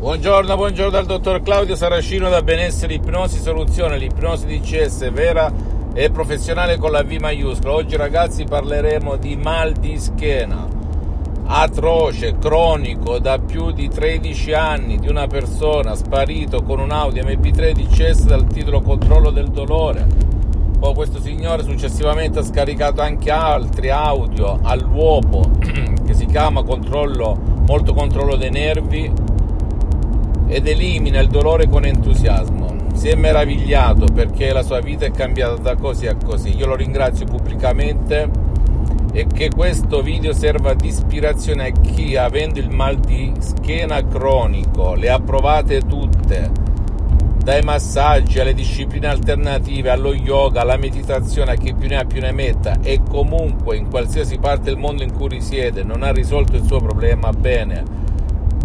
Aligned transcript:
Buongiorno, 0.00 0.56
buongiorno 0.56 0.90
dal 0.90 1.04
dottor 1.04 1.42
Claudio 1.42 1.76
Saracino 1.76 2.30
da 2.30 2.40
Benessere 2.40 2.94
Ipnosi 2.94 3.38
Soluzione, 3.38 3.98
l'ipnosi 3.98 4.46
di 4.46 4.58
CS 4.60 5.12
vera 5.12 5.52
e 5.92 6.08
professionale 6.10 6.78
con 6.78 6.90
la 6.90 7.02
V 7.02 7.18
maiuscola. 7.20 7.74
Oggi 7.74 7.96
ragazzi 7.96 8.44
parleremo 8.44 9.16
di 9.16 9.36
mal 9.36 9.74
di 9.74 9.98
schiena 9.98 10.66
atroce, 11.44 12.38
cronico 12.38 13.18
da 13.18 13.38
più 13.40 13.72
di 13.72 13.90
13 13.90 14.54
anni 14.54 14.96
di 14.96 15.06
una 15.06 15.26
persona 15.26 15.94
sparito 15.94 16.62
con 16.62 16.78
un 16.78 16.92
Audi 16.92 17.20
MP3 17.20 17.72
di 17.72 17.86
CS 17.86 18.24
dal 18.24 18.46
titolo 18.46 18.80
Controllo 18.80 19.28
del 19.28 19.48
dolore. 19.50 20.06
Poi 20.78 20.94
questo 20.94 21.20
signore 21.20 21.62
successivamente 21.62 22.38
ha 22.38 22.42
scaricato 22.42 23.02
anche 23.02 23.30
altri 23.30 23.90
audio 23.90 24.60
all'uopo 24.62 25.50
che 25.60 26.14
si 26.14 26.24
chiama 26.24 26.62
controllo, 26.62 27.36
molto 27.66 27.92
controllo 27.92 28.36
dei 28.36 28.50
nervi 28.50 29.28
ed 30.50 30.66
elimina 30.66 31.20
il 31.20 31.28
dolore 31.28 31.68
con 31.68 31.84
entusiasmo. 31.84 32.88
Si 32.94 33.08
è 33.08 33.14
meravigliato 33.14 34.06
perché 34.06 34.52
la 34.52 34.64
sua 34.64 34.80
vita 34.80 35.06
è 35.06 35.12
cambiata 35.12 35.54
da 35.54 35.76
così 35.76 36.08
a 36.08 36.16
così. 36.16 36.56
Io 36.56 36.66
lo 36.66 36.74
ringrazio 36.74 37.24
pubblicamente 37.24 38.28
e 39.12 39.26
che 39.32 39.48
questo 39.48 40.02
video 40.02 40.32
serva 40.32 40.74
di 40.74 40.88
ispirazione 40.88 41.68
a 41.68 41.70
chi 41.70 42.16
avendo 42.16 42.58
il 42.58 42.68
mal 42.68 42.96
di 42.96 43.32
schiena 43.38 44.04
cronico, 44.06 44.94
le 44.94 45.08
ha 45.08 45.20
provate 45.20 45.82
tutte, 45.86 46.50
dai 47.42 47.62
massaggi 47.62 48.40
alle 48.40 48.52
discipline 48.52 49.06
alternative, 49.06 49.90
allo 49.90 50.12
yoga, 50.12 50.60
alla 50.60 50.76
meditazione, 50.76 51.52
a 51.52 51.56
chi 51.56 51.74
più 51.74 51.88
ne 51.88 51.96
ha 51.96 52.04
più 52.04 52.20
ne 52.20 52.32
metta 52.32 52.78
e 52.82 53.00
comunque 53.08 53.76
in 53.76 53.88
qualsiasi 53.88 54.38
parte 54.38 54.64
del 54.64 54.76
mondo 54.76 55.04
in 55.04 55.12
cui 55.12 55.28
risiede 55.28 55.84
non 55.84 56.02
ha 56.02 56.10
risolto 56.10 56.56
il 56.56 56.64
suo 56.64 56.80
problema, 56.80 57.32
bene 57.32 58.08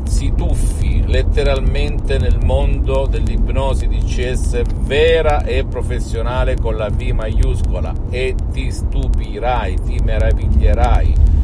si 0.05 0.33
tuffi 0.35 1.03
letteralmente 1.05 2.17
nel 2.17 2.39
mondo 2.43 3.07
dell'ipnosi 3.07 3.87
di 3.87 3.99
CS 3.99 4.61
vera 4.81 5.43
e 5.43 5.65
professionale 5.65 6.55
con 6.55 6.75
la 6.75 6.89
V 6.89 7.01
maiuscola 7.01 7.93
e 8.09 8.35
ti 8.51 8.71
stupirai, 8.71 9.75
ti 9.83 9.99
meraviglierai 10.03 11.35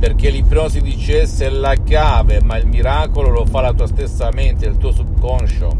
perché 0.00 0.30
l'ipnosi 0.30 0.80
di 0.80 0.96
CS 0.96 1.40
è 1.42 1.50
la 1.50 1.74
chiave, 1.74 2.40
ma 2.42 2.56
il 2.56 2.66
miracolo 2.66 3.28
lo 3.28 3.44
fa 3.44 3.60
la 3.60 3.74
tua 3.74 3.86
stessa 3.86 4.30
mente, 4.32 4.64
il 4.64 4.78
tuo 4.78 4.92
subconscio. 4.92 5.76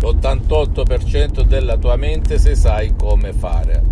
L'88% 0.00 1.42
della 1.42 1.76
tua 1.76 1.96
mente 1.96 2.38
se 2.38 2.54
sai 2.54 2.94
come 2.94 3.32
fare. 3.32 3.82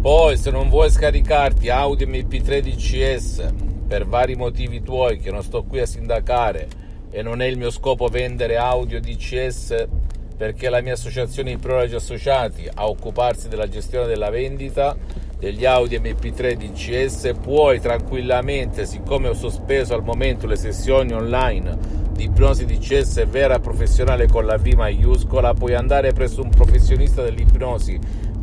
Poi 0.00 0.36
se 0.36 0.52
non 0.52 0.68
vuoi 0.68 0.90
scaricarti 0.90 1.70
Audio 1.70 2.06
MP3 2.06 2.60
di 2.60 2.76
CS 2.76 3.52
per 3.88 4.06
vari 4.06 4.36
motivi 4.36 4.80
tuoi 4.80 5.18
che 5.18 5.32
non 5.32 5.42
sto 5.42 5.64
qui 5.64 5.80
a 5.80 5.86
sindacare 5.86 6.68
e 7.10 7.20
non 7.22 7.42
è 7.42 7.46
il 7.46 7.58
mio 7.58 7.70
scopo 7.70 8.06
vendere 8.06 8.58
audio 8.58 9.00
DCS 9.00 9.88
perché 10.36 10.70
la 10.70 10.80
mia 10.82 10.92
associazione 10.92 11.50
di 11.50 11.56
prologi 11.56 11.96
associati 11.96 12.68
a 12.72 12.86
occuparsi 12.86 13.48
della 13.48 13.66
gestione 13.66 14.06
della 14.06 14.30
vendita 14.30 14.96
degli 15.36 15.64
Audi 15.64 15.98
MP3 15.98 16.54
DCS 16.54 17.32
puoi 17.42 17.80
tranquillamente, 17.80 18.86
siccome 18.86 19.28
ho 19.28 19.34
sospeso 19.34 19.94
al 19.94 20.04
momento 20.04 20.46
le 20.46 20.56
sessioni 20.56 21.12
online 21.12 22.06
di 22.12 22.24
ipnosi 22.24 22.64
DCS 22.64 23.26
vera 23.28 23.58
professionale 23.60 24.26
con 24.28 24.44
la 24.44 24.58
V 24.58 24.66
maiuscola, 24.74 25.54
puoi 25.54 25.74
andare 25.74 26.12
presso 26.12 26.42
un 26.42 26.50
professionista 26.50 27.22
dell'ipnosi 27.22 27.98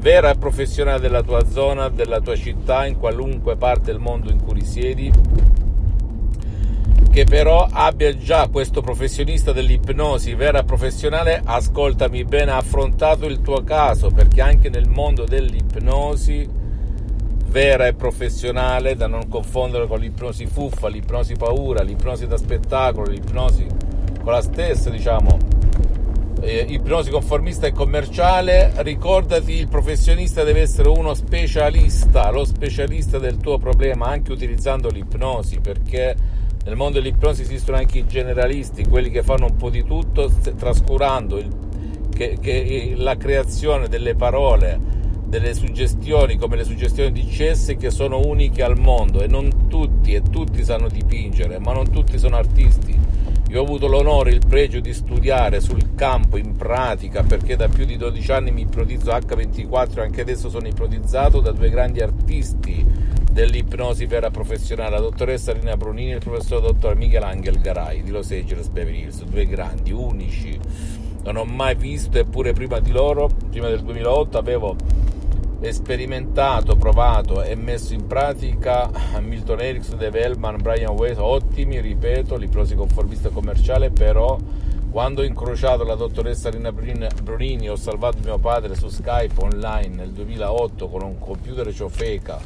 vera 0.06 0.36
professionale 0.36 1.00
della 1.00 1.23
tua 1.23 1.44
zona, 1.50 1.89
della 1.89 2.20
tua 2.20 2.36
città, 2.36 2.86
in 2.86 3.00
qualunque 3.00 3.56
parte 3.56 3.86
del 3.86 3.98
mondo 3.98 4.30
in 4.30 4.39
cui 4.39 4.53
risiedi, 4.53 5.12
che 7.12 7.23
però 7.23 7.67
abbia 7.67 8.16
già 8.16 8.47
questo 8.50 8.81
professionista 8.81 9.52
dell'ipnosi 9.52 10.36
vera 10.36 10.62
professionale, 10.62 11.42
ascoltami 11.44 12.23
bene, 12.23 12.52
ha 12.52 12.58
affrontato 12.58 13.25
il 13.25 13.42
tuo 13.42 13.64
caso, 13.64 14.12
perché 14.12 14.42
anche 14.42 14.70
nel 14.70 14.88
mondo 14.88 15.24
dell'ipnosi 15.24 16.47
vera 17.47 17.88
e 17.88 17.96
professionale, 17.96 18.96
da 18.96 19.07
non 19.07 19.28
confondere 19.28 19.88
con 19.88 19.97
l'ipnosi 19.97 20.46
fuffa, 20.46 20.88
l'ipnosi 20.88 21.34
paura, 21.34 21.81
l'ipnosi 21.81 22.28
da 22.28 22.38
spettacolo, 22.38 23.09
l'ipnosi 23.09 23.66
con 24.22 24.34
la 24.34 24.41
stessa, 24.44 24.91
diciamo, 24.91 25.55
eh, 26.45 26.66
ipnosi 26.69 27.09
conformista 27.09 27.66
e 27.66 27.72
commerciale, 27.72 28.72
ricordati 28.78 29.53
il 29.53 29.67
professionista 29.67 30.44
deve 30.44 30.61
essere 30.61 30.89
uno 30.89 31.16
specialista, 31.16 32.29
lo 32.29 32.45
specialista 32.45 33.17
del 33.17 33.38
tuo 33.38 33.57
problema, 33.57 34.07
anche 34.07 34.31
utilizzando 34.31 34.89
l'ipnosi, 34.89 35.59
perché 35.59 36.16
nel 36.63 36.75
mondo 36.75 37.00
dell'ipnosi 37.00 37.41
esistono 37.41 37.78
anche 37.78 37.97
i 38.00 38.06
generalisti, 38.06 38.85
quelli 38.85 39.09
che 39.09 39.23
fanno 39.23 39.47
un 39.47 39.56
po' 39.56 39.72
di 39.72 39.83
tutto, 39.83 40.31
trascurando 40.56 41.38
il, 41.38 41.50
che, 42.13 42.38
che 42.39 42.94
la 42.95 43.17
creazione 43.17 43.88
delle 43.88 44.13
parole, 44.13 44.94
delle 45.25 45.56
suggestioni 45.56 46.38
come 46.38 46.56
le 46.57 46.63
suggestioni 46.63 47.12
di 47.12 47.25
CS 47.25 47.75
che 47.79 47.89
sono 47.89 48.19
uniche 48.19 48.62
al 48.62 48.77
mondo 48.77 49.22
e 49.22 49.27
non 49.27 49.67
tutti 49.67 50.13
e 50.13 50.22
tutti 50.22 50.63
sanno 50.63 50.89
dipingere, 50.89 51.57
ma 51.57 51.73
non 51.73 51.89
tutti 51.89 52.19
sono 52.19 52.38
artisti 52.38 53.05
io 53.50 53.59
ho 53.59 53.63
avuto 53.63 53.88
l'onore 53.88 54.31
e 54.31 54.33
il 54.33 54.45
pregio 54.47 54.79
di 54.79 54.94
studiare 54.94 55.61
sul 55.61 55.94
campo, 55.95 56.38
in 56.38 56.56
pratica, 56.56 57.23
perché 57.23 57.56
da 57.56 57.67
più 57.67 57.85
di 57.85 57.95
12 57.95 58.31
anni 58.31 58.51
mi 58.51 58.61
ipnotizzo 58.61 59.11
H24 59.11 59.97
e 59.97 60.01
anche 60.01 60.22
adesso 60.22 60.50
sono 60.50 60.67
ipnotizzato 60.67 61.39
da 61.41 61.51
due 61.51 61.69
grandi 61.69 62.01
artisti 62.01 62.83
dell'ipnosi 63.31 64.06
vera 64.06 64.31
professionale, 64.31 64.91
la 64.91 65.00
dottoressa 65.00 65.53
Rina 65.53 65.78
Brunini 65.78 66.13
e 66.13 66.16
il 66.16 66.23
professor 66.23 66.61
dottor 66.61 66.95
Michelangelo 66.95 67.59
Garai 67.61 68.01
di 68.01 68.09
Los 68.09 68.31
Angeles 68.31 68.69
Beverly 68.69 69.01
Hills, 69.01 69.23
due 69.23 69.45
grandi, 69.45 69.91
unici. 69.91 70.57
Non 71.23 71.35
ho 71.35 71.44
mai 71.44 71.75
visto, 71.75 72.17
eppure 72.17 72.53
prima 72.53 72.79
di 72.79 72.91
loro, 72.91 73.29
prima 73.50 73.67
del 73.67 73.83
2008, 73.83 74.38
avevo 74.38 74.75
sperimentato, 75.72 76.76
provato 76.76 77.42
e 77.42 77.56
messo 77.56 77.94
in 77.94 78.06
pratica 78.08 78.90
Milton 79.20 79.62
Erickson, 79.62 79.98
Dave 79.98 80.22
Hellman, 80.22 80.62
Brian 80.62 80.96
Weiss, 80.96 81.18
ottimi, 81.18 81.80
ripeto, 81.80 82.38
conformista 82.76 83.30
commerciale, 83.30 83.90
però 83.90 84.38
quando 84.92 85.22
ho 85.22 85.26
incrociato 85.26 85.84
la 85.84 85.96
dottoressa 85.96 86.50
Rina 86.50 86.72
Brunini 86.72 87.70
ho 87.70 87.76
salvato 87.76 88.20
mio 88.24 88.38
padre 88.38 88.76
su 88.76 88.88
Skype 88.88 89.42
online 89.42 89.94
nel 89.94 90.12
2008 90.12 90.88
con 90.88 91.04
un 91.04 91.20
computer 91.20 91.70
ciofeca 91.74 92.40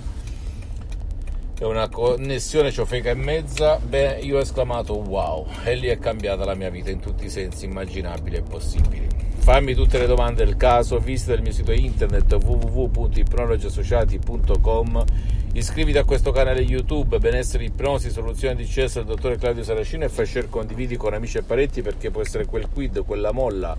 e 1.59 1.66
una 1.66 1.90
connessione 1.90 2.72
ciofeca 2.72 3.09
e 3.09 3.16
mezza, 3.16 3.78
beh, 3.78 4.20
io 4.22 4.38
ho 4.38 4.40
esclamato 4.40 4.94
wow, 4.94 5.46
e 5.66 5.75
lì 5.75 5.88
è 5.88 6.00
cambiata 6.00 6.46
la 6.46 6.56
mia 6.56 6.70
vita 6.70 6.90
in 6.90 7.02
tutti 7.02 7.25
i 7.25 7.30
sensi 7.30 7.66
immaginabili 7.66 8.38
e 8.38 8.42
possibili. 8.42 9.06
Fammi 9.40 9.74
tutte 9.74 9.97
le 9.97 10.06
domande 10.06 10.46
del 10.46 10.56
caso, 10.56 11.00
visita 11.00 11.34
il 11.34 11.42
mio 11.42 11.52
sito 11.52 11.74
internet 11.74 12.31
www.ipnologiassociati.com 12.31 15.03
iscriviti 15.52 15.97
a 15.97 16.03
questo 16.06 16.31
canale 16.31 16.62
YouTube 16.62 17.20
Benessere 17.20 17.66
Ipnosi, 17.66 18.12
Soluzione 18.12 18.56
di 18.56 18.66
CS 18.66 18.94
del 18.96 19.06
dottor 19.06 19.38
Claudio 19.38 19.64
Saracino 19.64 20.06
e 20.06 20.09
fai 20.09 20.28
share 20.28 20.47
condividi 20.47 20.96
con 20.96 21.14
amici 21.14 21.40
e 21.40 21.41
parenti 21.41 21.81
perché 21.81 22.12
può 22.12 22.22
essere 22.22 22.46
quel 22.46 22.70
quid, 22.70 23.03
quella 23.03 23.34
molla 23.34 23.76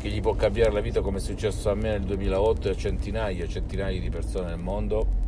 che 0.00 0.08
gli 0.08 0.20
può 0.20 0.34
cambiare 0.34 0.70
la 0.70 0.80
vita 0.80 1.00
come 1.00 1.16
è 1.16 1.20
successo 1.20 1.68
a 1.70 1.74
me 1.74 1.90
nel 1.90 2.02
2008 2.02 2.68
e 2.68 2.70
a 2.70 2.76
centinaia 2.76 3.42
e 3.42 3.48
centinaia 3.48 3.98
di 3.98 4.10
persone 4.10 4.46
nel 4.48 4.58
mondo 4.58 5.22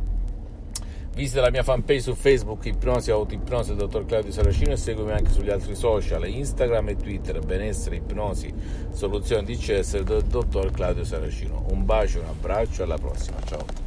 Visita 1.17 1.41
la 1.41 1.49
mia 1.49 1.63
fanpage 1.63 2.01
su 2.01 2.13
Facebook 2.13 2.63
Ipnosi 2.65 3.09
Autoipnosi 3.09 3.69
del 3.69 3.77
dottor 3.77 4.05
Claudio 4.05 4.31
Saracino 4.31 4.73
e 4.73 4.77
seguimi 4.77 5.13
anche 5.13 5.31
sugli 5.31 5.49
altri 5.49 5.73
social 5.73 6.27
Instagram 6.27 6.89
e 6.89 6.95
Twitter 6.95 7.39
Benessere 7.39 7.95
Ipnosi 7.95 8.53
Soluzioni 8.91 9.43
DCS 9.43 10.01
del 10.01 10.21
dottor 10.21 10.69
Claudio 10.69 11.03
Saracino. 11.03 11.65
Un 11.71 11.85
bacio, 11.85 12.19
un 12.19 12.27
abbraccio, 12.27 12.83
alla 12.83 12.99
prossima, 12.99 13.37
ciao. 13.47 13.86